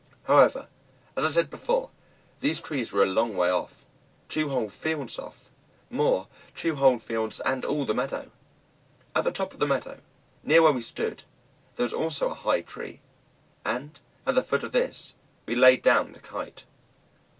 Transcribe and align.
However, 0.23 0.67
as 1.15 1.23
I 1.23 1.29
said 1.29 1.51
before, 1.51 1.91
these 2.39 2.59
trees 2.59 2.91
were 2.91 3.03
a 3.03 3.05
long 3.05 3.37
way 3.37 3.51
off 3.51 3.85
two 4.29 4.49
whole 4.49 4.67
fields 4.67 5.19
off 5.19 5.51
more, 5.91 6.27
two 6.55 6.77
whole 6.77 6.97
fields 6.97 7.39
and 7.41 7.63
all 7.63 7.85
the 7.85 7.93
meadow. 7.93 8.31
At 9.15 9.25
the 9.25 9.31
top 9.31 9.53
of 9.53 9.59
the 9.59 9.67
meadow, 9.67 9.99
near 10.41 10.63
where 10.63 10.73
we 10.73 10.81
stood, 10.81 11.21
there 11.75 11.83
was 11.83 11.93
also 11.93 12.31
a 12.31 12.33
high 12.33 12.61
tree, 12.61 12.99
and 13.63 13.99
at 14.25 14.33
the 14.33 14.41
foot 14.41 14.63
of 14.63 14.71
this 14.71 15.13
we 15.45 15.53
laid 15.55 15.83
down 15.83 16.13
the 16.13 16.19
Kite. 16.19 16.63